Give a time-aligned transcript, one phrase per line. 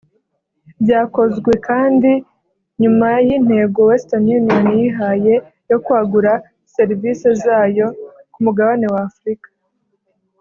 [0.81, 2.11] Byakozwe kandi
[2.81, 5.35] nyuma y’intego Western Union yihaye
[5.69, 6.31] yo kwagura
[6.75, 7.87] serivise zayo
[8.33, 9.47] ku mugabane wa Afrika